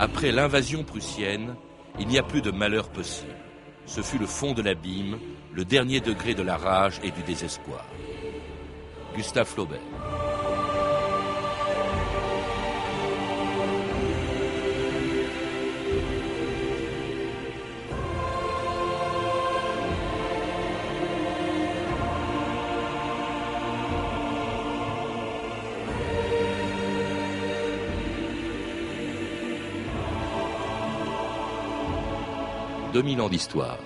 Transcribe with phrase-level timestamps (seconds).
[0.00, 1.56] Après l'invasion prussienne,
[1.98, 3.36] il n'y a plus de malheur possible.
[3.84, 5.18] Ce fut le fond de l'abîme,
[5.52, 7.84] le dernier degré de la rage et du désespoir.
[9.14, 9.78] Gustave Flaubert.
[33.00, 33.78] 2000 ans d'histoire.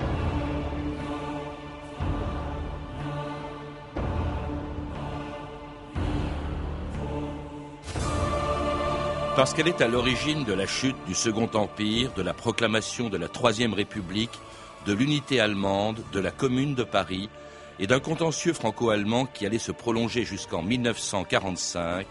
[9.37, 13.17] Parce qu'elle est à l'origine de la chute du Second Empire, de la proclamation de
[13.17, 14.37] la Troisième République,
[14.85, 17.31] de l'unité allemande, de la Commune de Paris
[17.79, 22.05] et d'un contentieux franco-allemand qui allait se prolonger jusqu'en 1945,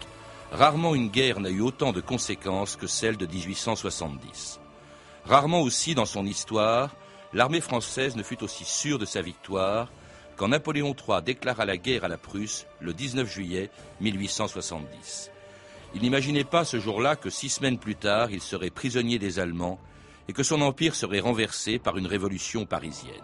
[0.52, 4.60] rarement une guerre n'a eu autant de conséquences que celle de 1870.
[5.26, 6.90] Rarement aussi dans son histoire,
[7.34, 9.88] l'armée française ne fut aussi sûre de sa victoire
[10.36, 15.30] quand Napoléon III déclara la guerre à la Prusse le 19 juillet 1870.
[15.94, 19.78] Il n'imaginait pas ce jour-là que six semaines plus tard, il serait prisonnier des Allemands
[20.28, 23.14] et que son empire serait renversé par une révolution parisienne.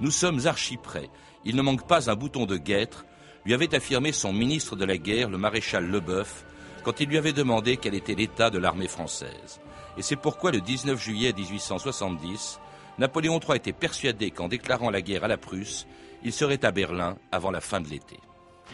[0.00, 1.10] Nous sommes archi prêts.
[1.44, 3.04] Il ne manque pas un bouton de guêtre,
[3.44, 6.44] lui avait affirmé son ministre de la guerre, le maréchal Leboeuf,
[6.82, 9.60] quand il lui avait demandé quel était l'état de l'armée française.
[9.96, 12.58] Et c'est pourquoi le 19 juillet 1870,
[12.98, 15.86] Napoléon III était persuadé qu'en déclarant la guerre à la Prusse,
[16.22, 18.18] il serait à Berlin avant la fin de l'été.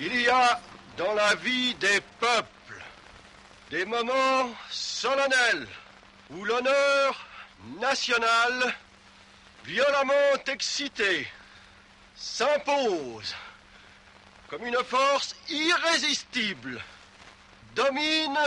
[0.00, 0.60] Il y a
[0.96, 2.82] dans la vie des peuples
[3.70, 5.66] des moments solennels
[6.30, 7.26] où l'honneur
[7.80, 8.74] national,
[9.64, 11.26] violemment excité,
[12.14, 13.34] s'impose
[14.48, 16.80] comme une force irrésistible,
[17.74, 18.38] domine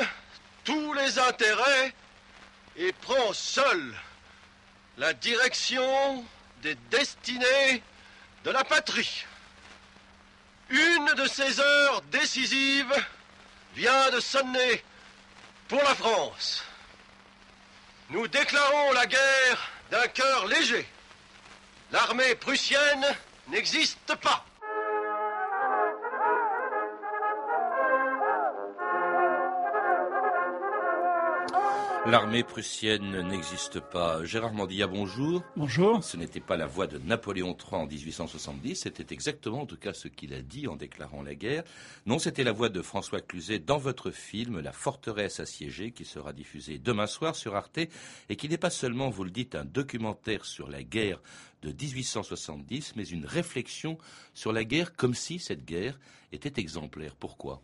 [0.63, 1.93] tous les intérêts
[2.77, 3.95] et prend seul
[4.97, 6.25] la direction
[6.61, 7.81] des destinées
[8.43, 9.25] de la patrie.
[10.69, 13.05] Une de ces heures décisives
[13.75, 14.83] vient de sonner
[15.67, 16.63] pour la France.
[18.09, 20.87] Nous déclarons la guerre d'un cœur léger.
[21.91, 23.05] L'armée prussienne
[23.47, 24.45] n'existe pas.
[32.07, 34.23] L'armée prussienne n'existe pas.
[34.23, 35.41] Gérard Mandilla, bonjour.
[35.57, 36.03] Bonjour.
[36.03, 39.91] Ce n'était pas la voix de Napoléon III en 1870, c'était exactement en tout cas
[39.91, 41.63] ce qu'il a dit en déclarant la guerre.
[42.05, 46.31] Non, c'était la voix de François Cluzet dans votre film La forteresse assiégée qui sera
[46.31, 47.79] diffusé demain soir sur Arte
[48.29, 51.19] et qui n'est pas seulement, vous le dites, un documentaire sur la guerre
[51.63, 53.97] de 1870, mais une réflexion
[54.35, 55.97] sur la guerre comme si cette guerre
[56.31, 57.15] était exemplaire.
[57.15, 57.63] Pourquoi?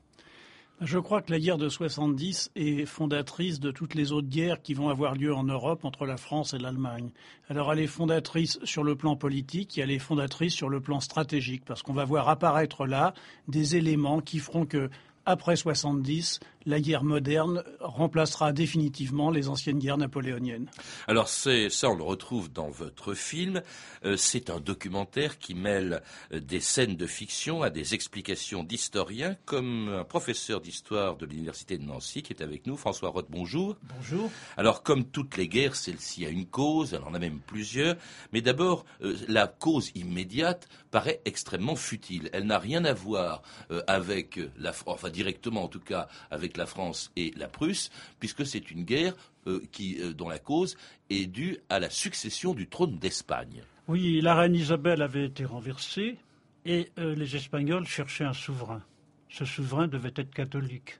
[0.81, 4.73] Je crois que la guerre de 70 est fondatrice de toutes les autres guerres qui
[4.73, 7.11] vont avoir lieu en Europe entre la France et l'Allemagne.
[7.49, 10.99] Alors elle est fondatrice sur le plan politique et elle est fondatrice sur le plan
[10.99, 13.13] stratégique parce qu'on va voir apparaître là
[13.47, 14.89] des éléments qui feront que
[15.27, 20.69] après 70, la guerre moderne remplacera définitivement les anciennes guerres napoléoniennes.
[21.07, 23.61] Alors c'est ça, on le retrouve dans votre film.
[24.05, 26.01] Euh, c'est un documentaire qui mêle
[26.33, 31.77] euh, des scènes de fiction à des explications d'historiens, comme un professeur d'histoire de l'université
[31.77, 33.27] de Nancy qui est avec nous, François Roth.
[33.29, 33.75] Bonjour.
[33.97, 34.29] Bonjour.
[34.57, 37.95] Alors comme toutes les guerres, celle-ci a une cause, elle en a même plusieurs.
[38.33, 42.29] Mais d'abord, euh, la cause immédiate paraît extrêmement futile.
[42.33, 43.43] Elle n'a rien à voir
[43.87, 47.89] avec la, enfin directement en tout cas avec la France et la Prusse,
[48.19, 49.13] puisque c'est une guerre
[49.47, 50.77] euh, qui, euh, dont la cause
[51.09, 53.63] est due à la succession du trône d'Espagne.
[53.87, 56.17] Oui, la reine Isabelle avait été renversée
[56.65, 58.81] et euh, les Espagnols cherchaient un souverain.
[59.29, 60.99] Ce souverain devait être catholique.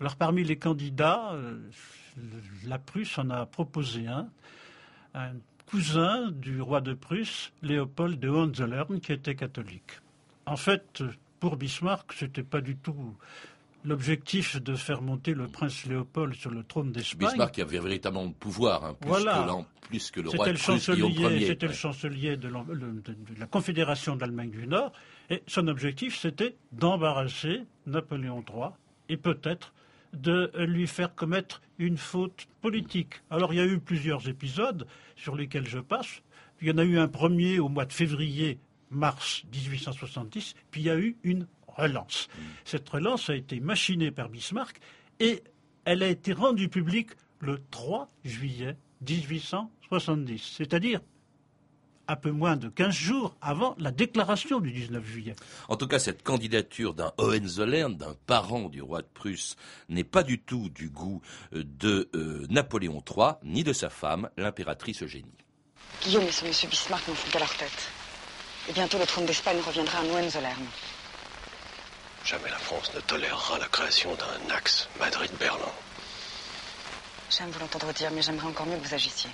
[0.00, 1.38] Alors parmi les candidats,
[2.66, 4.28] la Prusse en a proposé un,
[5.14, 5.32] un
[5.66, 10.00] cousin du roi de Prusse, Léopold de Hohenzollern, qui était catholique.
[10.46, 11.02] En fait,
[11.40, 13.16] pour Bismarck, ce n'était pas du tout
[13.84, 17.28] l'objectif de faire monter le prince Léopold sur le trône d'Espagne.
[17.28, 21.66] Bismarck avait véritablement le pouvoir, hein, plus, que plus, que le roi de Prusse, C'était
[21.66, 22.48] le chancelier de,
[23.38, 24.92] la Confédération d'Allemagne du Nord,
[25.30, 28.70] et son objectif, c'était d'embarrasser Napoléon III
[29.08, 29.72] et peut-être
[30.14, 33.14] de lui faire commettre une faute politique.
[33.30, 34.86] Alors il y a eu plusieurs épisodes
[35.16, 36.22] sur lesquels je passe.
[36.62, 38.58] Il y en a eu un premier au mois de février
[38.90, 42.28] mars 1870, puis il y a eu une relance.
[42.64, 44.80] Cette relance a été machinée par Bismarck
[45.20, 45.42] et
[45.84, 47.10] elle a été rendue publique
[47.40, 48.76] le 3 juillet
[49.06, 51.00] 1870, c'est-à-dire
[52.08, 55.34] un peu moins de 15 jours avant la déclaration du 19 juillet.
[55.68, 59.56] En tout cas, cette candidature d'un Hohenzollern, d'un parent du roi de Prusse,
[59.88, 61.22] n'est pas du tout du goût
[61.54, 65.32] euh, de euh, Napoléon III, ni de sa femme, l'impératrice Eugénie.
[66.02, 67.90] Guillaume et ce monsieur Bismarck n'en font qu'à leur tête.
[68.68, 70.64] Et bientôt le trône d'Espagne reviendra à Hohenzollern.
[72.24, 75.72] Jamais la France ne tolérera la création d'un axe Madrid-Berlin.
[77.30, 79.30] J'aime vous l'entendre dire, mais j'aimerais encore mieux que vous agissiez.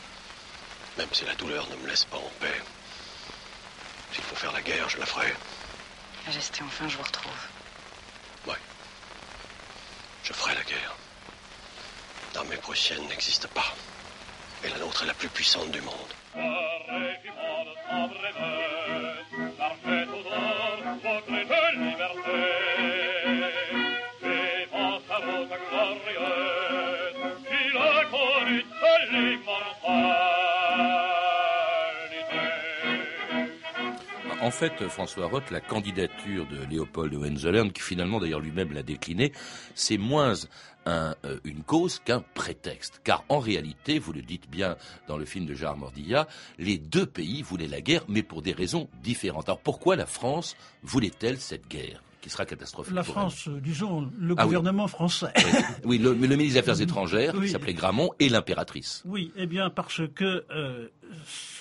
[0.98, 2.60] Même si la douleur ne me laisse pas en paix.
[4.12, 5.32] S'il faut faire la guerre, je la ferai.
[6.26, 7.32] Majesté, enfin, je vous retrouve.
[8.48, 8.56] Oui.
[10.24, 10.96] Je ferai la guerre.
[12.34, 13.72] L'armée prussienne n'existe pas.
[14.64, 15.94] Et la nôtre est la plus puissante du monde.
[34.42, 38.82] En fait, François Roth, la candidature de Léopold de Hohenzollern, qui finalement d'ailleurs lui-même l'a
[38.82, 39.32] décliné,
[39.74, 40.32] c'est moins
[40.86, 43.02] un, euh, une cause qu'un prétexte.
[43.04, 44.76] Car en réalité, vous le dites bien
[45.08, 46.26] dans le film de Gérard Mordilla,
[46.58, 49.48] les deux pays voulaient la guerre, mais pour des raisons différentes.
[49.50, 52.94] Alors pourquoi la France voulait-elle cette guerre qui sera catastrophique.
[52.94, 55.32] La France, disons, le ah gouvernement français.
[55.84, 59.02] Oui, le, le, ministre des Affaires étrangères, qui s'appelait Gramont, et l'impératrice.
[59.06, 60.88] Oui, eh bien, parce que, euh,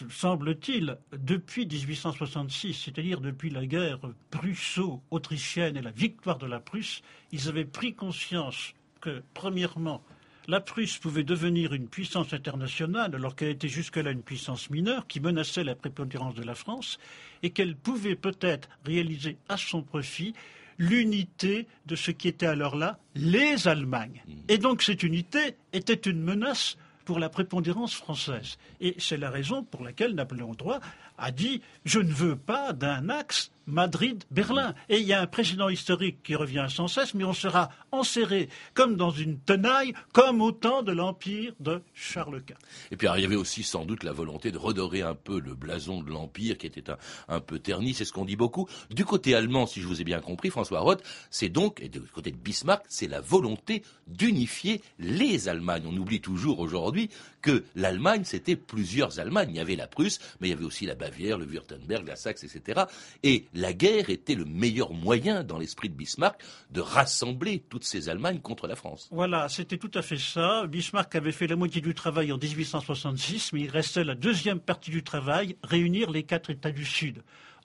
[0.09, 3.99] semble-t-il, depuis 1866, c'est-à-dire depuis la guerre
[4.31, 7.01] prusso-autrichienne et la victoire de la Prusse,
[7.31, 10.03] ils avaient pris conscience que, premièrement,
[10.47, 15.19] la Prusse pouvait devenir une puissance internationale alors qu'elle était jusque-là une puissance mineure qui
[15.19, 16.97] menaçait la prépondérance de la France
[17.43, 20.33] et qu'elle pouvait peut-être réaliser à son profit
[20.79, 24.23] l'unité de ce qui était alors là les Allemagnes.
[24.25, 24.33] Mmh.
[24.47, 26.77] Et donc cette unité était une menace
[27.09, 28.59] pour la prépondérance française.
[28.79, 30.77] Et c'est la raison pour laquelle Napoléon III
[31.17, 34.75] a dit Je ne veux pas d'un axe Madrid-Berlin.
[34.89, 38.49] Et il y a un président historique qui revient sans cesse, mais on sera enserré
[38.73, 42.55] comme dans une tenaille, comme au temps de l'Empire de Charles Quint.
[42.91, 45.55] Et puis il y avait aussi sans doute la volonté de redorer un peu le
[45.55, 46.91] blason de l'Empire qui était
[47.27, 48.67] un, peu terni, c'est ce qu'on dit beaucoup.
[48.89, 52.01] Du côté allemand, si je vous ai bien compris, François Roth, c'est donc, et du
[52.01, 55.85] côté de Bismarck, c'est la volonté d'unifier les Allemagnes.
[55.87, 57.09] On oublie toujours aujourd'hui
[57.41, 59.51] que l'Allemagne, c'était plusieurs Allemagnes.
[59.51, 62.15] Il y avait la Prusse, mais il y avait aussi la Bavière, le Württemberg, la
[62.15, 62.81] Saxe, etc.
[63.23, 66.41] Et la guerre était le meilleur moyen, dans l'esprit de Bismarck,
[66.71, 69.09] de rassembler toutes ces Allemagnes contre la France.
[69.11, 70.65] Voilà, c'était tout à fait ça.
[70.67, 74.91] Bismarck avait fait la moitié du travail en 1866, mais il restait la deuxième partie
[74.91, 77.21] du travail, réunir les quatre États du Sud.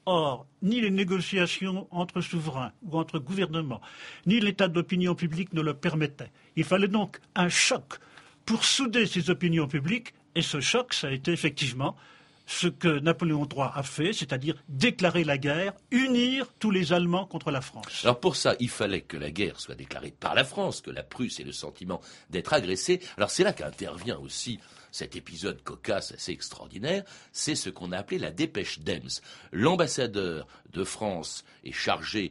[0.07, 3.81] Or, ni les négociations entre souverains ou entre gouvernements,
[4.27, 6.31] ni l'état d'opinion publique ne le permettaient.
[6.57, 7.99] Il fallait donc un choc
[8.45, 11.97] pour souder ces opinions publiques, et ce choc, ça a été effectivement
[12.47, 17.51] ce que Napoléon III a fait, c'est-à-dire déclarer la guerre, unir tous les Allemands contre
[17.51, 18.03] la France.
[18.05, 21.03] Alors pour ça, il fallait que la guerre soit déclarée par la France, que la
[21.03, 22.01] Prusse ait le sentiment
[22.31, 23.01] d'être agressée.
[23.17, 24.61] Alors c'est là qu'intervient aussi
[24.95, 27.03] cet épisode cocasse assez extraordinaire,
[27.33, 29.21] c'est ce qu'on a appelé la dépêche d'Ems.
[29.51, 32.31] L'ambassadeur de France est chargé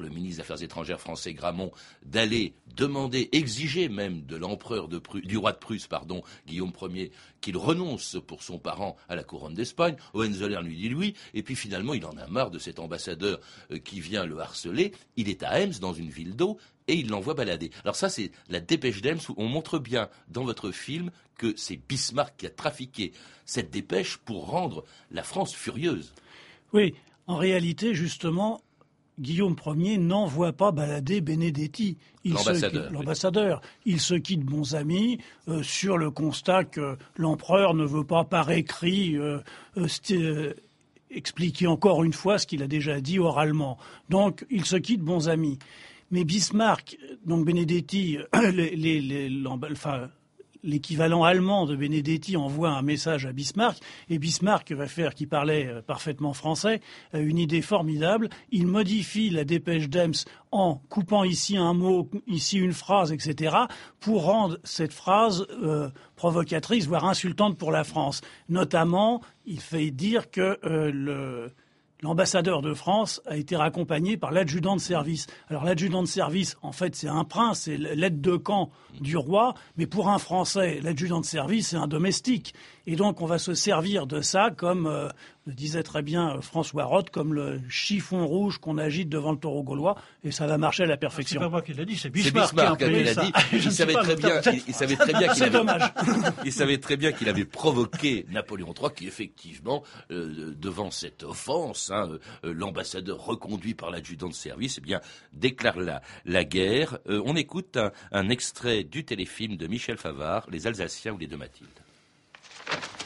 [0.00, 1.72] le ministre des Affaires étrangères français Gramont
[2.04, 5.88] d'aller demander, exiger même de l'empereur du roi de Prusse,
[6.46, 9.96] Guillaume Ier, qu'il renonce pour son parent à la couronne d'Espagne.
[10.14, 13.40] Hohenzollern lui dit oui, et puis finalement il en a marre de cet ambassadeur
[13.70, 14.92] euh, qui vient le harceler.
[15.16, 16.58] Il est à Ems, dans une ville d'eau,
[16.88, 17.70] et il l'envoie balader.
[17.84, 21.76] Alors ça, c'est la dépêche d'Ems où on montre bien dans votre film que c'est
[21.76, 23.12] Bismarck qui a trafiqué
[23.44, 26.14] cette dépêche pour rendre la France furieuse.
[26.72, 26.94] Oui,
[27.26, 28.62] en réalité, justement,
[29.20, 33.60] Guillaume Ier n'envoie pas balader Benedetti, l'ambassadeur.
[33.84, 38.50] Il se quitte bons amis euh, sur le constat que l'empereur ne veut pas par
[38.50, 39.38] écrit euh,
[39.76, 40.54] euh,
[41.10, 43.78] expliquer encore une fois ce qu'il a déjà dit oralement.
[44.08, 45.58] Donc il se quitte bons amis.
[46.10, 48.18] Mais Bismarck, donc Benedetti,
[48.52, 49.28] les, les,
[50.62, 53.78] l'équivalent allemand de Benedetti envoie un message à Bismarck,
[54.08, 56.80] et Bismarck va faire, qui parlait euh, parfaitement français,
[57.14, 58.28] euh, une idée formidable.
[58.50, 63.56] Il modifie la dépêche d'Ems en coupant ici un mot, ici une phrase, etc.,
[64.00, 68.20] pour rendre cette phrase euh, provocatrice, voire insultante pour la France.
[68.48, 71.52] Notamment, il fait dire que le
[72.02, 75.26] l'ambassadeur de France a été raccompagné par l'adjudant de service.
[75.48, 79.54] Alors l'adjudant de service, en fait, c'est un prince, c'est l'aide de camp du roi,
[79.76, 82.54] mais pour un Français, l'adjudant de service, c'est un domestique.
[82.86, 85.08] Et donc, on va se servir de ça comme, euh,
[85.46, 89.38] le disait très bien euh, François Roth, comme le chiffon rouge qu'on agite devant le
[89.38, 91.40] taureau gaulois, et ça va marcher à la perfection.
[91.40, 93.32] C'est pas moi qui l'ai dit, c'est Bismarck, qui, l'a dit.
[93.52, 95.82] Il savait, très bien, il, savait très bien qu'il avait, dommage.
[96.44, 101.92] il savait très bien qu'il avait provoqué Napoléon III, qui effectivement, euh, devant cette offense,
[101.92, 105.00] hein, l'ambassadeur reconduit par l'adjudant de service, eh bien,
[105.32, 106.98] déclare la, la guerre.
[107.06, 111.36] on écoute un, un extrait du téléfilm de Michel Favard, Les Alsaciens ou les Deux
[111.36, 111.81] Mathildes.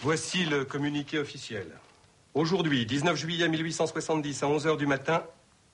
[0.03, 1.67] Voici le communiqué officiel.
[2.35, 5.25] Aujourd'hui, 19 juillet 1870, à 11 h du matin,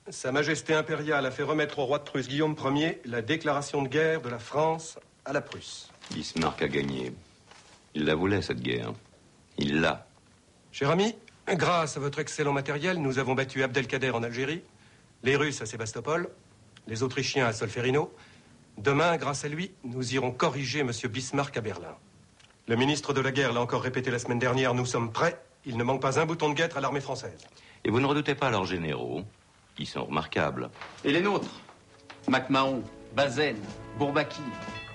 [0.09, 3.89] Sa Majesté impériale a fait remettre au roi de Prusse Guillaume Ier la déclaration de
[3.89, 5.89] guerre de la France à la Prusse.
[6.11, 7.13] Bismarck a gagné.
[7.95, 8.93] Il la voulait, cette guerre.
[9.57, 10.07] Il l'a.
[10.71, 11.15] Cher ami,
[11.47, 14.63] grâce à votre excellent matériel, nous avons battu Abdelkader en Algérie,
[15.23, 16.29] les Russes à Sébastopol,
[16.87, 18.13] les Autrichiens à Solferino.
[18.77, 20.91] Demain, grâce à lui, nous irons corriger M.
[21.09, 21.95] Bismarck à Berlin.
[22.65, 25.37] Le ministre de la Guerre l'a encore répété la semaine dernière, nous sommes prêts.
[25.65, 27.45] Il ne manque pas un bouton de guêtre à l'armée française.
[27.83, 29.23] Et vous ne redoutez pas leurs généraux,
[29.75, 30.69] qui sont remarquables.
[31.03, 31.59] Et les nôtres
[32.29, 32.81] MacMahon,
[33.13, 33.57] Bazaine,
[33.99, 34.41] Bourbaki,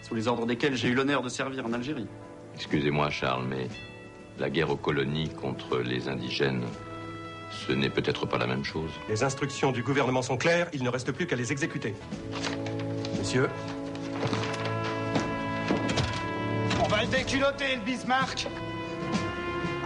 [0.00, 2.06] sous les ordres desquels j'ai eu l'honneur de servir en Algérie.
[2.54, 3.68] Excusez-moi, Charles, mais
[4.38, 6.64] la guerre aux colonies contre les indigènes,
[7.50, 8.90] ce n'est peut-être pas la même chose.
[9.10, 11.94] Les instructions du gouvernement sont claires, il ne reste plus qu'à les exécuter.
[13.18, 13.50] Monsieur,
[16.98, 18.46] va le déculotter, le Bismarck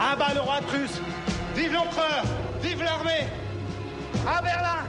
[0.00, 1.00] Ah bah le roi de Prusse
[1.54, 2.22] Vive l'empereur
[2.62, 3.26] Vive l'armée.
[4.26, 4.88] À Berlin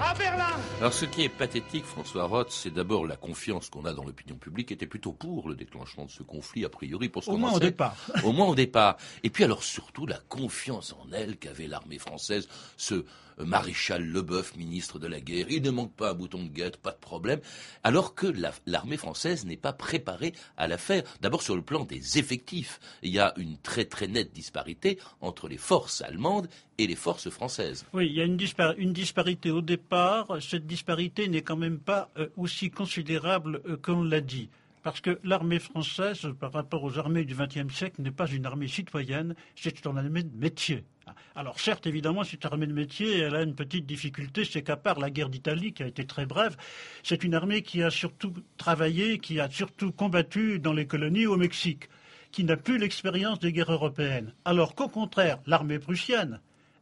[0.00, 0.56] à Berlin.
[0.80, 4.34] Alors ce qui est pathétique, François Roth, c'est d'abord la confiance qu'on a dans l'opinion
[4.34, 7.36] publique, qui était plutôt pour le déclenchement de ce conflit, a priori, pour ce Au
[7.36, 7.94] moins au départ.
[8.24, 8.96] Au moins au départ.
[9.22, 13.04] Et puis alors surtout la confiance en elle qu'avait l'armée française, ce
[13.38, 16.92] maréchal Leboeuf, ministre de la guerre, il ne manque pas un bouton de guette, pas
[16.92, 17.40] de problème,
[17.82, 18.26] alors que
[18.66, 21.02] l'armée française n'est pas préparée à la faire.
[21.20, 25.48] D'abord sur le plan des effectifs, il y a une très très nette disparité entre
[25.48, 26.48] les forces allemandes
[26.78, 27.84] et les forces françaises.
[27.92, 30.38] Oui, il y a une, disparité au départ.
[30.40, 34.48] Cette disparité n'est quand même pas euh, aussi considérable euh, qu'on l'a dit.
[34.84, 38.68] Parce que l'armée française, par rapport aux armées du XXe siècle, n'est pas une armée
[38.68, 40.84] citoyenne, c'est une armée de métier.
[41.34, 45.00] Alors certes, évidemment, cette armée de métier, elle a une petite difficulté, c'est qu'à part
[45.00, 46.58] la guerre d'Italie, qui a été très brève,
[47.02, 51.38] c'est une armée qui a surtout travaillé, qui a surtout combattu dans les colonies au
[51.38, 51.88] Mexique,
[52.30, 54.34] qui n'a plus l'expérience des guerres européennes.
[54.44, 56.40] Alors qu'au contraire, l'armée prussienne,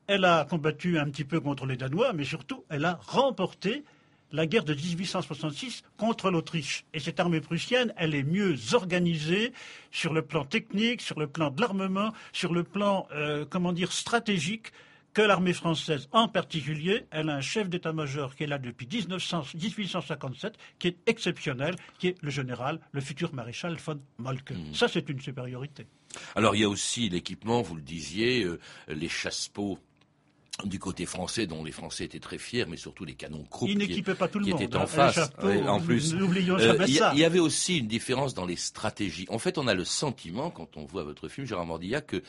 [0.08, 3.84] elle a combattu un petit peu contre les Danois, mais surtout, elle a remporté
[4.32, 6.84] la guerre de 1866 contre l'Autriche.
[6.94, 9.52] Et cette armée prussienne, elle est mieux organisée
[9.90, 13.92] sur le plan technique, sur le plan de l'armement, sur le plan, euh, comment dire,
[13.92, 14.72] stratégique
[15.12, 16.08] que l'armée française.
[16.12, 21.76] En particulier, elle a un chef d'état-major qui est là depuis 1857, qui est exceptionnel,
[21.98, 24.52] qui est le général, le futur maréchal von Moltke.
[24.52, 24.74] Hmm.
[24.74, 25.86] Ça, c'est une supériorité.
[26.34, 28.58] Alors, il y a aussi l'équipement, vous le disiez, euh,
[28.88, 29.78] les chassepots
[30.64, 34.02] du côté français, dont les Français étaient très fiers, mais surtout les canons Krupp qui,
[34.02, 35.18] pas tout le monde, étaient en face.
[35.66, 39.26] en plus, euh, il y, avait aussi une différence dans les stratégies.
[39.28, 42.22] En fait, on a le sentiment, quand on voit votre film, Gérard Mordilla, que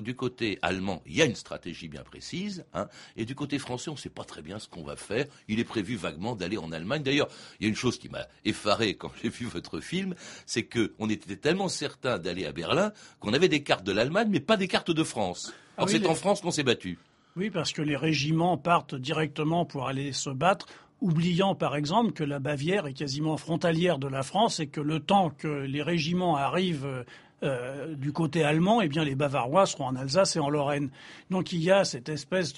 [0.00, 3.90] du côté allemand, il y a une stratégie bien précise, hein, et du côté français,
[3.90, 5.26] on ne sait pas très bien ce qu'on va faire.
[5.48, 7.02] Il est prévu vaguement d'aller en Allemagne.
[7.02, 7.28] D'ailleurs,
[7.60, 10.14] il y a une chose qui m'a effaré quand j'ai vu votre film,
[10.46, 14.28] c'est que on était tellement certain d'aller à Berlin qu'on avait des cartes de l'Allemagne,
[14.30, 15.52] mais pas des cartes de France.
[15.76, 16.98] Ah Alors c'est en France qu'on s'est battu.
[17.36, 20.66] Oui, parce que les régiments partent directement pour aller se battre,
[21.00, 25.00] oubliant par exemple que la Bavière est quasiment frontalière de la France et que le
[25.00, 27.04] temps que les régiments arrivent
[27.42, 30.90] euh, du côté allemand, eh bien les Bavarois seront en Alsace et en Lorraine.
[31.30, 32.54] Donc il y a cette espèce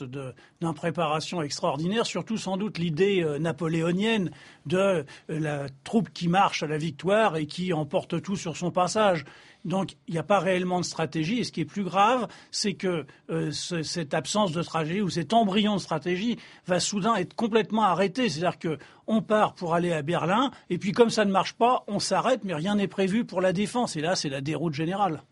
[0.60, 4.30] d'impréparation extraordinaire, surtout sans doute l'idée euh, napoléonienne
[4.66, 8.70] de euh, la troupe qui marche à la victoire et qui emporte tout sur son
[8.70, 9.24] passage.
[9.66, 11.40] Donc il n'y a pas réellement de stratégie.
[11.40, 15.34] Et ce qui est plus grave, c'est que euh, cette absence de stratégie ou cet
[15.34, 18.28] embryon de stratégie va soudain être complètement arrêté.
[18.28, 21.98] C'est-à-dire qu'on part pour aller à Berlin, et puis comme ça ne marche pas, on
[21.98, 23.96] s'arrête, mais rien n'est prévu pour la défense.
[23.96, 25.22] Et là, c'est la déroute générale.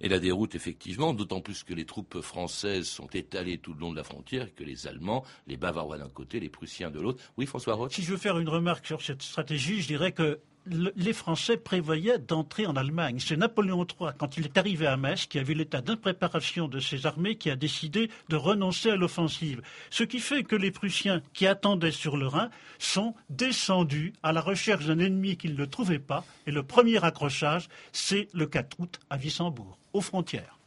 [0.00, 3.90] Et la déroute, effectivement, d'autant plus que les troupes françaises sont étalées tout le long
[3.90, 7.22] de la frontière et que les Allemands, les Bavarois d'un côté, les Prussiens de l'autre.
[7.36, 7.92] Oui, François Roth?
[7.92, 12.18] Si je veux faire une remarque sur cette stratégie, je dirais que les Français prévoyaient
[12.18, 13.18] d'entrer en Allemagne.
[13.18, 16.78] C'est Napoléon III, quand il est arrivé à Metz, qui a vu l'état d'impréparation de
[16.78, 19.62] ses armées, qui a décidé de renoncer à l'offensive.
[19.90, 24.40] Ce qui fait que les Prussiens qui attendaient sur le Rhin sont descendus à la
[24.40, 26.24] recherche d'un ennemi qu'ils ne trouvaient pas.
[26.46, 30.58] Et le premier accrochage, c'est le 4 août à Wissembourg, aux frontières.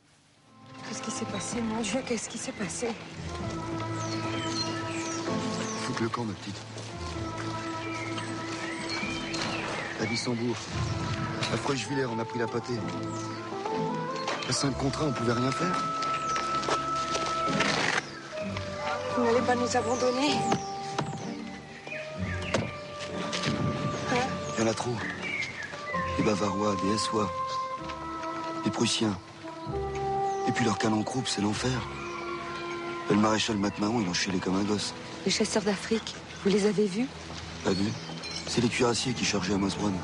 [0.88, 2.00] Qu'est-ce qui s'est passé, mon Dieu?
[2.08, 2.88] Qu'est-ce qui s'est passé?
[5.82, 6.75] Foutre le camp, ma petite
[10.06, 10.56] à Bissembourg.
[11.52, 11.58] À
[12.12, 12.78] on a pris la pâtée.
[14.48, 15.84] À cinq contrats, on pouvait rien faire.
[19.18, 20.34] Vous n'allez pas nous abandonner
[24.12, 24.18] hein
[24.58, 24.96] Il y en a trop.
[26.18, 27.32] Des Bavarois, des Essois,
[28.64, 29.18] des Prussiens.
[30.48, 31.82] Et puis leur canon croupe, c'est l'enfer.
[33.10, 34.94] Le maréchal MacMahon, il enchaînait comme un gosse.
[35.26, 37.08] Les chasseurs d'Afrique, vous les avez vus?
[37.64, 37.92] Pas vus
[38.56, 40.00] C'est les cuirassiers qui chargeaient à.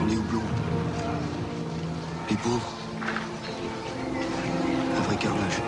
[0.00, 0.40] On est houblons.
[2.30, 2.72] Les pauvres.
[4.96, 5.58] Un vrai carnage.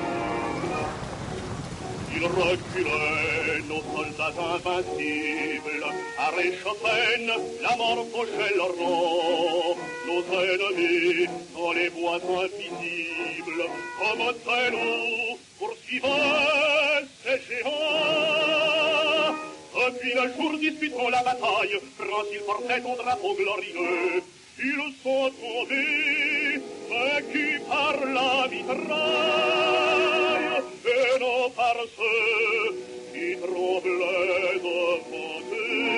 [2.17, 5.85] Ils reculaient, nos soldats invincibles,
[6.19, 7.33] à Réchauffennes,
[7.65, 9.77] la mort pochait leur nom.
[10.07, 13.69] Nos ennemis, dans les bois invisibles,
[14.00, 15.39] comme traîneaux,
[20.61, 24.23] Disputant la bataille, France, portait ton drapeau glorieux.
[24.62, 28.79] Ils sont tombés, vaincus par la mitraille,
[30.85, 32.76] et non par ceux
[33.11, 35.90] qui tremblaient devant eux.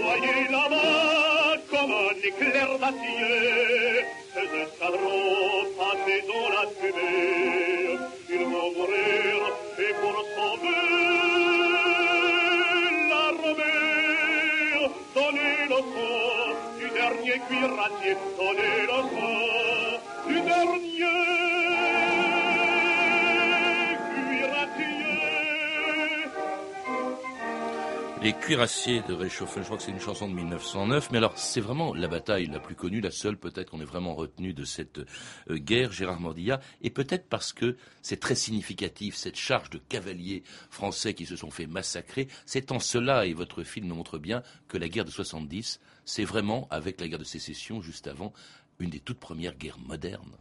[0.00, 7.63] Voyez là-bas comme un éclair d'acier, ces escadrons passés dans la fumée.
[17.64, 21.23] Dernier cuirassier, donnez le sang du dernier
[28.24, 31.60] Les cuirassiers de Réchauffement, je crois que c'est une chanson de 1909, mais alors c'est
[31.60, 35.00] vraiment la bataille la plus connue, la seule peut-être qu'on ait vraiment retenu de cette
[35.50, 40.42] euh, guerre, Gérard Mordilla, et peut-être parce que c'est très significatif, cette charge de cavaliers
[40.70, 44.42] français qui se sont fait massacrer, c'est en cela, et votre film nous montre bien,
[44.68, 48.32] que la guerre de 70, c'est vraiment, avec la guerre de sécession juste avant,
[48.78, 50.38] une des toutes premières guerres modernes.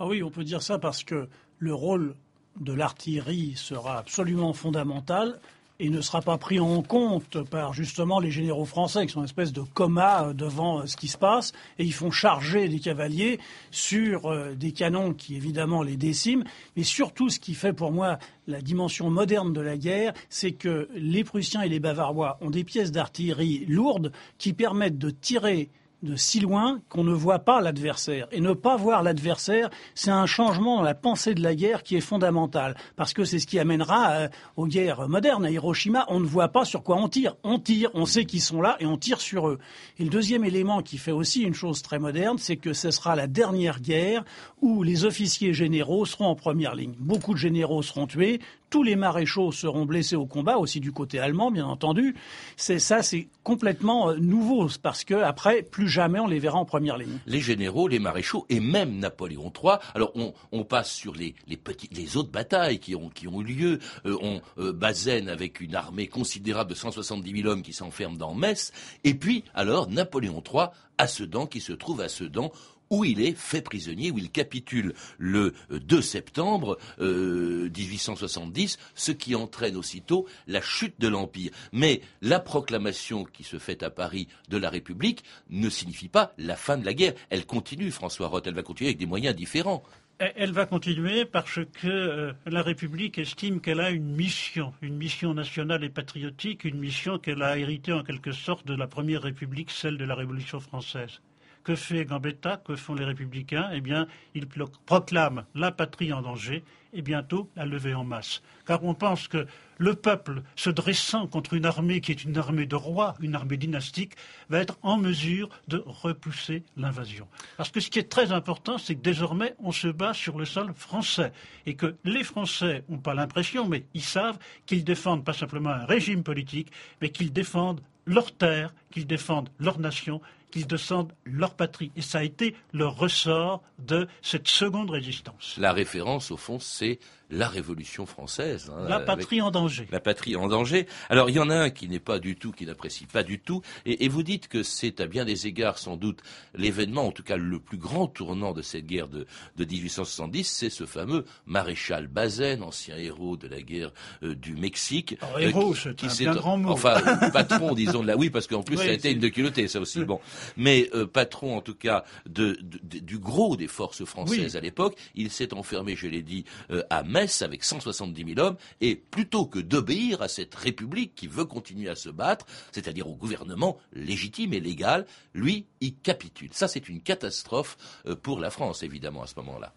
[0.00, 1.28] Ah oui, on peut dire ça parce que
[1.60, 2.16] le rôle
[2.58, 5.38] de l'artillerie sera absolument fondamental
[5.80, 9.24] et ne sera pas pris en compte par justement les généraux français qui sont une
[9.24, 12.78] espèce de coma euh, devant euh, ce qui se passe et ils font charger des
[12.78, 16.44] cavaliers sur euh, des canons qui évidemment les déciment.
[16.76, 20.88] Mais surtout, ce qui fait pour moi la dimension moderne de la guerre, c'est que
[20.94, 25.70] les Prussiens et les Bavarois ont des pièces d'artillerie lourdes qui permettent de tirer
[26.02, 28.26] de si loin qu'on ne voit pas l'adversaire.
[28.32, 31.96] Et ne pas voir l'adversaire, c'est un changement dans la pensée de la guerre qui
[31.96, 32.76] est fondamental.
[32.96, 35.44] Parce que c'est ce qui amènera euh, aux guerres modernes.
[35.44, 37.36] À Hiroshima, on ne voit pas sur quoi on tire.
[37.44, 39.58] On tire, on sait qu'ils sont là et on tire sur eux.
[39.98, 43.16] Et le deuxième élément qui fait aussi une chose très moderne, c'est que ce sera
[43.16, 44.24] la dernière guerre
[44.60, 46.94] où les officiers généraux seront en première ligne.
[46.98, 51.18] Beaucoup de généraux seront tués, tous les maréchaux seront blessés au combat, aussi du côté
[51.18, 52.14] allemand, bien entendu.
[52.56, 56.64] C'est ça, c'est complètement euh, nouveau parce que après, plus jamais on les verra en
[56.64, 57.18] première ligne.
[57.26, 59.74] Les généraux, les maréchaux et même Napoléon III.
[59.94, 60.12] Alors
[60.52, 63.78] on, passe sur les, les autres batailles qui ont, qui ont eu lieu.
[64.06, 68.34] Euh, on euh, Bazaine avec une armée considérable de 170 000 hommes qui s'enferment dans
[68.34, 68.72] Metz.
[69.04, 70.66] Et puis alors Napoléon III
[70.98, 72.52] à Sedan qui se trouve à Sedan
[72.90, 79.12] où il est fait prisonnier, où il capitule le 2 euh, septembre 1870, euh, ce
[79.12, 81.52] qui entraîne aussitôt la chute de l'Empire.
[81.72, 86.56] Mais la proclamation qui se fait à Paris de la République ne signifie pas la
[86.56, 87.14] fin de la guerre.
[87.30, 89.84] Elle continue, François Roth, elle va continuer avec des moyens différents.
[90.18, 95.32] Elle va continuer parce que euh, la République estime qu'elle a une mission, une mission
[95.32, 99.70] nationale et patriotique, une mission qu'elle a héritée en quelque sorte de la Première République,
[99.70, 101.20] celle de la Révolution française.
[101.62, 102.56] Que fait Gambetta?
[102.56, 103.68] Que font les républicains?
[103.72, 104.46] Eh bien, ils
[104.86, 108.42] proclament la patrie en danger et bientôt la levée en masse.
[108.66, 109.46] Car on pense que
[109.78, 113.56] le peuple, se dressant contre une armée qui est une armée de rois, une armée
[113.56, 114.14] dynastique,
[114.48, 117.28] va être en mesure de repousser l'invasion.
[117.56, 120.44] Parce que ce qui est très important, c'est que désormais, on se bat sur le
[120.44, 121.32] sol français.
[121.66, 125.86] Et que les Français n'ont pas l'impression, mais ils savent qu'ils défendent pas simplement un
[125.86, 126.70] régime politique,
[127.00, 130.20] mais qu'ils défendent leur terre, qu'ils défendent leur nation
[130.50, 131.92] qu'ils descendent leur patrie.
[131.96, 135.56] Et ça a été le ressort de cette seconde résistance.
[135.58, 136.98] La référence, au fond, c'est
[137.30, 138.70] la Révolution française.
[138.74, 139.86] Hein, la patrie en danger.
[139.90, 140.86] La patrie en danger.
[141.08, 143.38] Alors il y en a un qui n'est pas du tout, qui n'apprécie pas du
[143.38, 146.20] tout, et, vous dites que c'est à bien des égards sans doute
[146.54, 150.70] l'événement, en tout cas le plus grand tournant de cette guerre de, de 1870, c'est
[150.70, 155.16] ce fameux maréchal Bazaine, ancien héros de la guerre euh, du Mexique.
[155.20, 156.70] Alors, héros, euh, c'est un grand mot.
[156.70, 157.00] Enfin,
[157.32, 158.16] patron, disons de la.
[158.16, 160.04] Oui, parce qu'en plus ça a été une de culotté, ça aussi.
[160.04, 160.20] Bon,
[160.56, 165.30] mais euh, patron en tout cas de, du gros des forces françaises à l'époque, il
[165.30, 166.44] s'est enfermé, je l'ai dit,
[166.88, 171.26] à Metz Metz avec 170 000 hommes, et plutôt que d'obéir à cette République qui
[171.26, 176.50] veut continuer à se battre, c'est-à-dire au gouvernement légitime et légal, lui, il capitule.
[176.52, 179.72] Ça, c'est une catastrophe euh, pour la France, évidemment, à ce moment-là.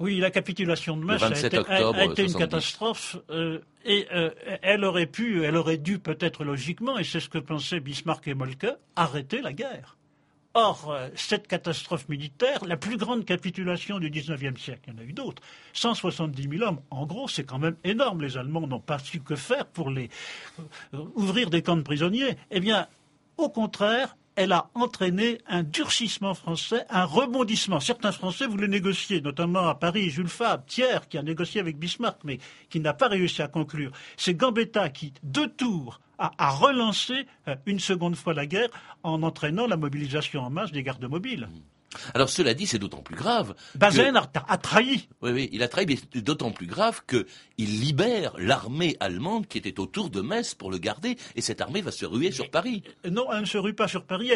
[0.00, 4.30] Oui, la capitulation de Metz a été, une catastrophe euh, et euh,
[4.62, 8.34] elle aurait pu, elle aurait dû peut-être logiquement, et c'est ce que pensaient Bismarck et
[8.34, 8.66] Moltke,
[8.96, 9.96] arrêter la guerre.
[10.56, 15.00] Or, euh, cette catastrophe militaire, la plus grande capitulation du XIXe siècle, il y en
[15.00, 18.22] a eu d'autres, 170 000 hommes, en gros, c'est quand même énorme.
[18.22, 20.10] Les Allemands n'ont pas su que faire pour les
[20.92, 22.36] ouvrir des camps de prisonniers.
[22.52, 22.86] Eh bien,
[23.36, 27.80] au contraire, elle a entraîné un durcissement français, un rebondissement.
[27.80, 32.18] Certains Français voulaient négocier, notamment à Paris, Jules Favre, Thiers, qui a négocié avec Bismarck,
[32.24, 33.92] mais qui n'a pas réussi à conclure.
[34.16, 38.68] C'est Gambetta qui, deux tours, a, relancé euh, une seconde fois la guerre
[39.02, 41.48] en entraînant la mobilisation en masse des gardes mobiles.
[42.14, 43.54] Alors cela dit, c'est d'autant plus grave.
[43.74, 45.08] Bazaine a, trahi.
[45.22, 49.58] Oui, oui, il a trahi, mais c'est d'autant plus grave qu'il libère l'armée allemande qui
[49.58, 52.82] était autour de Metz pour le garder, et cette armée va se ruer sur Paris.
[53.10, 54.30] Non, elle ne se rue pas sur Paris.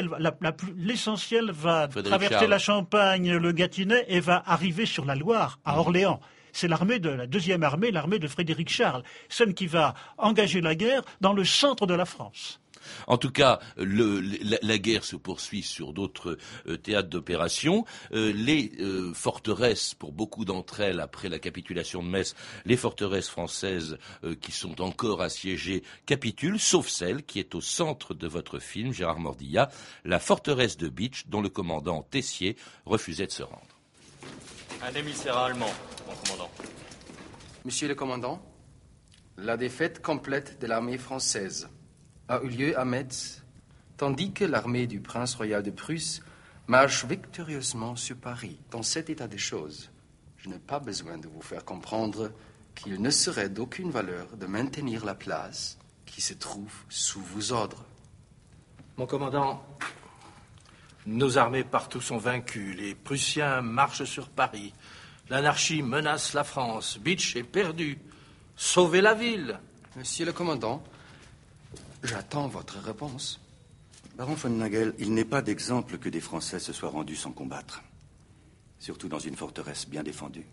[0.76, 5.78] L'essentiel va traverser la Champagne, le Gâtinais, et va arriver sur la Loire, à mmh.
[5.78, 6.20] Orléans
[6.52, 10.74] c'est l'armée de la deuxième armée, l'armée de Frédéric Charles, celle qui va engager la
[10.74, 12.60] guerre dans le centre de la France.
[13.06, 17.84] En tout cas, la, guerre se poursuit sur d'autres euh, théâtres d'opération.
[18.12, 23.28] Euh, les euh, forteresses, pour beaucoup d'entre elles, après la capitulation de Metz, les forteresses
[23.28, 23.98] françaises
[24.40, 29.20] qui sont encore assiégées capitulent, sauf celle qui est au centre de votre film, Gérard
[29.20, 29.70] Mordilla,
[30.04, 33.78] la forteresse de Bitch, dont le commandant Tessier refusait de se rendre.
[34.82, 35.70] Un émissaire allemand,
[36.06, 36.50] mon commandant.
[37.64, 38.40] Monsieur le commandant,
[39.36, 41.68] la défaite complète de l'armée française
[42.28, 43.42] a eu lieu à Metz,
[43.96, 46.20] tandis que l'armée du prince royal de Prusse
[46.66, 48.58] marche victorieusement sur Paris.
[48.70, 49.90] Dans cet état de choses,
[50.36, 52.30] je n'ai pas besoin de vous faire comprendre
[52.74, 57.84] qu'il ne serait d'aucune valeur de maintenir la place qui se trouve sous vos ordres.
[58.98, 59.64] Mon commandant,
[61.06, 62.74] nos armées partout sont vaincues.
[62.74, 64.74] Les Prussiens marchent sur Paris.
[65.30, 66.98] L'anarchie menace la France.
[66.98, 67.98] Bitch est perdu.
[68.56, 69.58] Sauvez la ville.
[69.96, 70.82] Monsieur le commandant,
[72.02, 73.40] J'attends votre réponse.
[74.16, 77.82] Baron von Nagel, il n'est pas d'exemple que des Français se soient rendus sans combattre.
[78.78, 80.46] Surtout dans une forteresse bien défendue.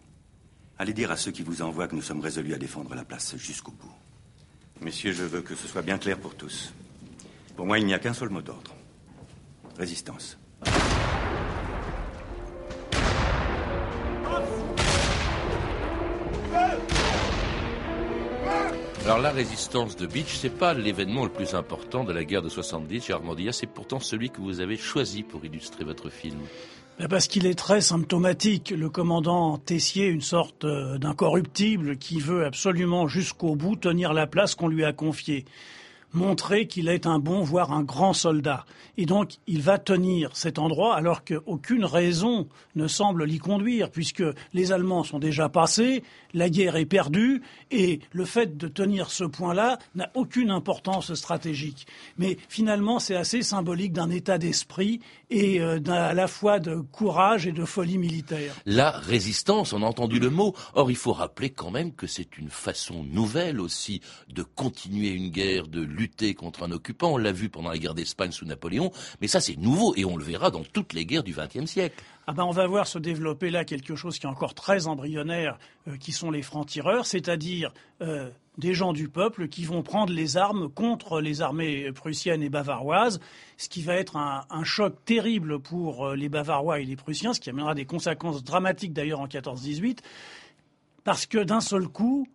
[0.77, 3.35] Allez dire à ceux qui vous envoient que nous sommes résolus à défendre la place
[3.37, 3.93] jusqu'au bout.
[4.81, 6.73] Messieurs, je veux que ce soit bien clair pour tous.
[7.55, 8.75] Pour moi, il n'y a qu'un seul mot d'ordre.
[9.77, 10.37] Résistance.
[19.05, 22.49] Alors la résistance de Beach, c'est pas l'événement le plus important de la guerre de
[22.49, 26.39] 70, Gérard Mordilla, c'est pourtant celui que vous avez choisi pour illustrer votre film.
[26.97, 28.71] Ben, parce qu'il est très symptomatique.
[28.71, 34.55] Le commandant Tessier, une sorte euh, d'incorruptible qui veut absolument jusqu'au bout tenir la place
[34.55, 35.45] qu'on lui a confiée
[36.15, 38.65] montrer qu'il est un bon, voire un grand soldat.
[38.97, 44.23] Et donc, il va tenir cet endroit alors qu'aucune raison ne semble l'y conduire, puisque
[44.53, 49.23] les Allemands sont déjà passés, la guerre est perdue, et le fait de tenir ce
[49.23, 51.87] point-là n'a aucune importance stratégique.
[52.17, 57.47] Mais finalement, c'est assez symbolique d'un état d'esprit et euh, à la fois de courage
[57.47, 58.53] et de folie militaire.
[58.65, 60.53] La résistance, on a entendu le mot.
[60.73, 65.29] Or, il faut rappeler quand même que c'est une façon nouvelle aussi de continuer une
[65.29, 67.13] guerre, de lutter contre un occupant.
[67.13, 68.91] On l'a vu pendant la guerre d'Espagne sous Napoléon,
[69.21, 72.03] mais ça c'est nouveau et on le verra dans toutes les guerres du XXe siècle.
[72.27, 75.57] Ah ben on va voir se développer là quelque chose qui est encore très embryonnaire,
[75.87, 80.37] euh, qui sont les francs-tireurs, c'est-à-dire euh, des gens du peuple qui vont prendre les
[80.37, 83.19] armes contre les armées prussiennes et bavaroises,
[83.57, 87.39] ce qui va être un, choc terrible pour euh, les Bavarois et les Prussiens, ce
[87.39, 89.99] qui amènera des conséquences dramatiques d'ailleurs en 14-18,
[91.03, 92.27] parce que d'un seul coup,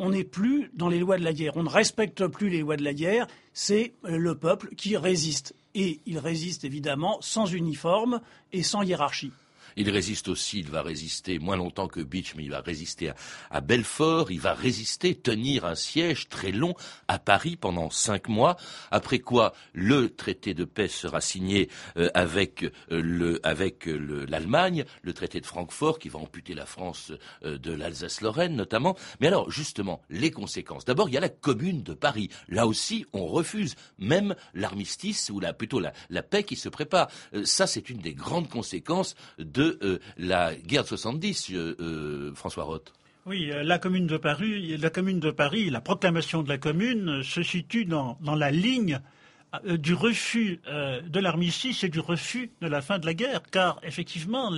[0.00, 2.76] on n'est plus dans les lois de la guerre, on ne respecte plus les lois
[2.76, 5.54] de la guerre, c'est euh, le peuple qui résiste.
[5.74, 8.20] Et il résiste évidemment sans uniforme
[8.52, 9.30] et sans hiérarchie.
[9.76, 13.12] Il résiste aussi, il va résister moins longtemps que Beach, mais il va résister
[13.50, 16.74] à, Belfort, il va résister, tenir un siège très long
[17.08, 18.56] à Paris pendant cinq mois,
[18.90, 22.70] après quoi le traité de paix sera signé euh, avec euh,
[23.02, 28.54] le avec euh, l'Allemagne, le, traité de Francfort qui va amputer la France de l'Alsace-Lorraine
[28.54, 28.96] notamment.
[29.20, 30.84] Mais alors justement, les conséquences.
[30.84, 32.30] D'abord, il y a la commune de Paris.
[32.48, 37.08] Là aussi, on refuse même l'armistice ou plutôt la, la paix qui se prépare.
[37.44, 42.34] ça, c'est une des grandes conséquences de de euh, la guerre de 70, euh, euh,
[42.34, 42.92] François Roth.
[43.26, 49.00] Oui, la commune de Paris, la proclamation de la commune se situe dans, la ligne
[49.66, 54.50] du refus de l'armistice et du refus de la fin de la guerre, car effectivement,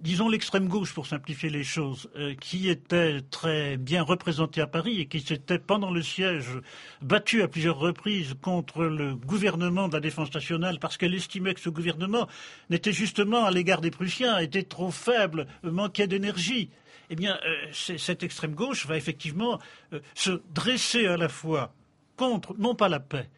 [0.00, 5.00] disons l'extrême gauche pour simplifier les choses, euh, qui était très bien représentée à Paris
[5.00, 6.60] et qui s'était pendant le siège
[7.02, 11.60] battue à plusieurs reprises contre le gouvernement de la défense nationale parce qu'elle estimait que
[11.60, 12.28] ce gouvernement
[12.70, 16.70] n'était justement à l'égard des Prussiens était trop faible, manquait d'énergie.
[17.10, 19.58] Eh bien, euh, cette extrême gauche va effectivement
[19.92, 21.72] euh, se dresser à la fois
[22.16, 23.28] contre, non pas la paix,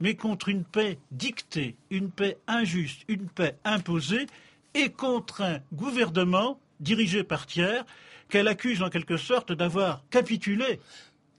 [0.00, 4.26] mais contre une paix dictée, une paix injuste, une paix imposée,
[4.74, 7.84] et contre un gouvernement dirigé par tiers
[8.28, 10.80] qu'elle accuse en quelque sorte d'avoir capitulé.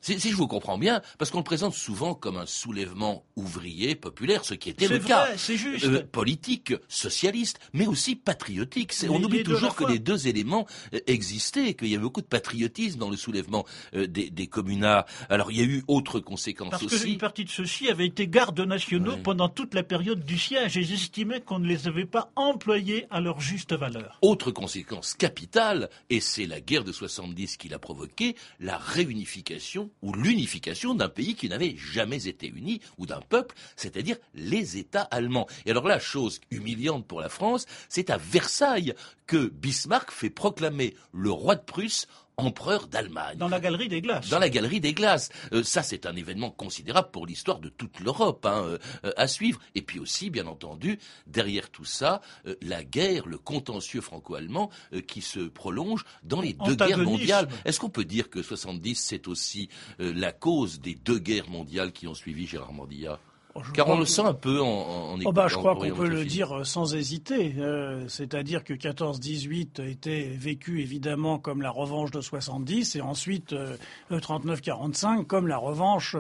[0.02, 4.46] Si, je vous comprends bien, parce qu'on le présente souvent comme un soulèvement ouvrier populaire,
[4.46, 5.28] ce qui était le cas.
[5.38, 5.86] C'est juste.
[5.86, 8.94] Euh, politique, socialiste, mais aussi patriotique.
[9.10, 13.00] on oublie toujours que les deux éléments euh, existaient, qu'il y avait beaucoup de patriotisme
[13.00, 15.06] dans le soulèvement euh, des, des communards.
[15.30, 16.96] Alors il y a eu autres conséquences parce aussi.
[16.96, 20.78] Parce qu'une partie de ceux-ci avaient été gardes nationaux pendant toute la période du siège
[20.78, 24.18] et j'estimais qu'on ne les avait pas employés à leur juste valeur.
[24.22, 30.14] Autre conséquence capitale, et c'est la guerre de 70 qui l'a provoqué, la réunification ou
[30.14, 35.48] l'unification d'un pays qui n'avait jamais été uni, ou d'un peuple, c'est-à-dire les États allemands.
[35.66, 38.94] Et alors la chose humiliante pour la France, c'est à Versailles
[39.26, 42.08] que Bismarck fait proclamer le roi de Prusse
[42.42, 43.38] empereur d'Allemagne.
[43.38, 44.30] Dans la galerie des glaces.
[44.30, 45.30] Dans la galerie des glaces.
[45.54, 49.28] Euh, ça, c'est un événement considérable pour l'histoire de toute l'Europe hein, euh, euh, à
[49.28, 49.60] suivre.
[49.76, 52.22] Et puis aussi, bien entendu, derrière tout ça,
[52.62, 54.70] la guerre, le contentieux franco-allemand
[55.08, 57.48] qui se prolonge dans les deux guerres mondiales.
[57.66, 62.08] Est-ce qu'on peut dire que 70, c'est aussi la cause des deux guerres mondiales qui
[62.08, 63.31] ont suivi Gérard Mordillat Oh,
[63.74, 66.26] Car on le sent un peu en, en oh bah, Je crois qu'on peut le
[66.26, 67.56] dire euh, sans hésiter.
[67.58, 73.76] Euh, c'est-à-dire que 14-18 était vécu évidemment comme la revanche de 70 et ensuite euh,
[74.10, 76.16] le 39-45 comme la revanche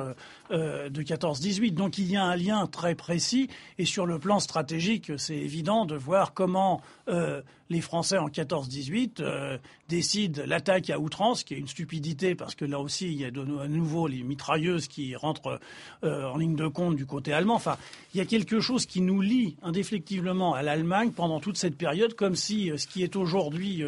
[0.49, 1.73] de 14-18.
[1.73, 5.85] Donc il y a un lien très précis et sur le plan stratégique, c'est évident
[5.85, 6.81] de voir comment
[7.71, 12.65] les Français en 14-18 euh, décident l'attaque à outrance, qui est une stupidité parce que
[12.65, 15.59] là aussi il y a à nouveau les mitrailleuses qui rentrent
[16.03, 17.55] euh, en ligne de compte du côté allemand.
[17.55, 17.77] Enfin,
[18.13, 22.15] il y a quelque chose qui nous lie indéfectiblement à l'Allemagne pendant toute cette période,
[22.15, 23.83] comme si euh, ce qui est aujourd'hui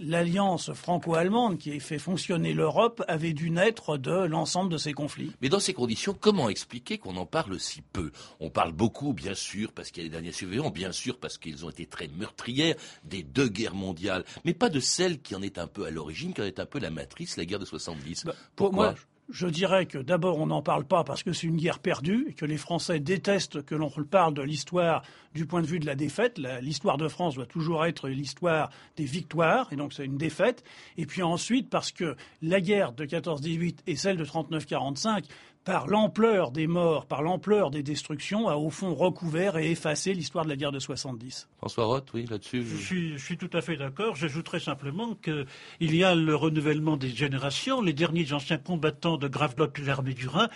[0.00, 5.32] l'alliance franco-allemande qui fait fonctionner l'Europe avait dû naître de l'ensemble de ces conflits.
[5.40, 8.12] Mais dans ces conditions, comment expliquer qu'on en parle si peu?
[8.40, 11.38] On parle beaucoup, bien sûr, parce qu'il y a les derniers surveillants, bien sûr, parce
[11.38, 15.42] qu'ils ont été très meurtrières des deux guerres mondiales, mais pas de celle qui en
[15.42, 17.64] est un peu à l'origine, qui en est un peu la matrice, la guerre de
[17.64, 18.24] 70.
[18.24, 18.94] Bah, Pourquoi
[19.30, 22.34] je dirais que d'abord on n'en parle pas parce que c'est une guerre perdue et
[22.34, 25.02] que les Français détestent que l'on parle de l'histoire
[25.34, 26.38] du point de vue de la défaite.
[26.60, 30.62] L'histoire de France doit toujours être l'histoire des victoires et donc c'est une défaite.
[30.96, 35.24] Et puis ensuite parce que la guerre de 14-18 et celle de 39-45
[35.64, 40.44] par l'ampleur des morts, par l'ampleur des destructions, a au fond recouvert et effacé l'histoire
[40.44, 41.48] de la guerre de 70.
[41.56, 42.64] François Roth, oui, là-dessus.
[42.64, 43.16] Je...
[43.16, 44.14] suis, tout à fait d'accord.
[44.14, 45.46] J'ajouterais simplement qu'il
[45.80, 47.80] y a le renouvellement des générations.
[47.80, 50.48] Les derniers anciens combattants de Gravelotte et l'armée du Rhin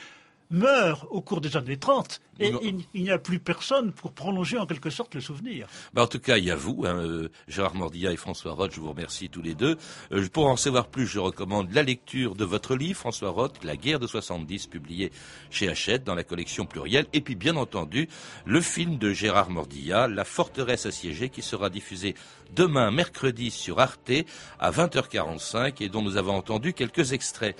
[0.51, 2.53] meurt au cours des années 30 et
[2.95, 5.67] il, n'y a plus personne pour prolonger en quelque sorte le souvenir.
[5.93, 8.73] Bah en tout cas, il y a vous, hein, euh, Gérard Mordilla et François Roth,
[8.73, 9.77] je vous remercie tous les deux.
[10.13, 13.77] Euh, pour en savoir plus, je recommande la lecture de votre livre, François Roth, La
[13.77, 15.11] guerre de 70, publié
[15.51, 18.09] chez Hachette dans la collection plurielle, et puis bien entendu,
[18.47, 22.15] le film de Gérard Mordilla, La forteresse assiégée, qui sera diffusé
[22.55, 24.13] demain, mercredi, sur Arte,
[24.61, 27.57] à 20h45, et dont nous avons entendu quelques extraits.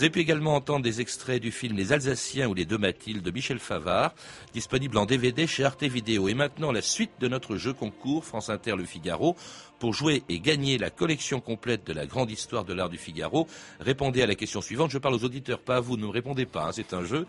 [0.00, 3.22] Vous avez pu également entendre des extraits du film Les Alsaciens ou Les Deux Mathilde
[3.22, 4.14] de Michel Favard,
[4.54, 6.26] disponible en DVD chez Arte Vidéo.
[6.30, 9.36] Et maintenant, la suite de notre jeu concours France Inter Le Figaro.
[9.78, 13.46] Pour jouer et gagner la collection complète de la grande histoire de l'art du Figaro,
[13.78, 14.90] répondez à la question suivante.
[14.90, 17.26] Je parle aux auditeurs, pas à vous, ne me répondez pas, hein, c'est un jeu.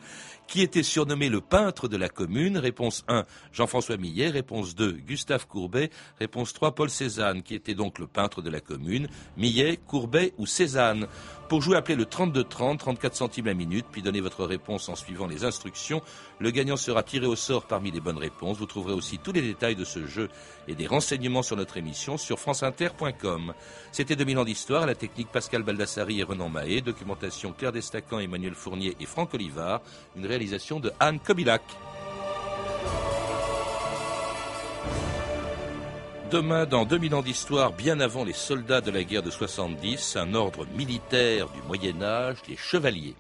[0.48, 2.58] Qui était surnommé le peintre de la commune?
[2.58, 4.28] Réponse 1, Jean-François Millet.
[4.28, 5.92] Réponse 2, Gustave Courbet.
[6.20, 9.08] Réponse 3, Paul Cézanne, qui était donc le peintre de la commune.
[9.38, 11.08] Millet, Courbet ou Cézanne?
[11.52, 15.28] Pour jouer, appelez le 3230, 34 centimes la minute, puis donnez votre réponse en suivant
[15.28, 16.02] les instructions.
[16.40, 18.58] Le gagnant sera tiré au sort parmi les bonnes réponses.
[18.58, 20.30] Vous trouverez aussi tous les détails de ce jeu
[20.70, 23.54] et des renseignements sur notre émission sur franceinter.com.
[23.92, 28.56] C'était 2000 ans d'histoire, la technique Pascal Baldassari et Renan Mahé, documentation Claire Destacan, Emmanuel
[28.56, 29.82] Fournier et Franck Olivard,
[30.16, 31.64] une réalisation de Anne Kobilac.
[36.32, 40.34] Demain, dans 2000 ans d'histoire, bien avant les soldats de la guerre de 70, un
[40.34, 43.16] ordre militaire du Moyen Âge, les chevaliers.